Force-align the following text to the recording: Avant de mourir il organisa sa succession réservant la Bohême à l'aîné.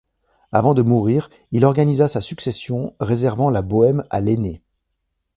Avant 0.51 0.73
de 0.73 0.81
mourir 0.81 1.29
il 1.51 1.63
organisa 1.63 2.07
sa 2.07 2.21
succession 2.21 2.95
réservant 2.99 3.51
la 3.51 3.61
Bohême 3.61 4.03
à 4.09 4.19
l'aîné. 4.19 4.63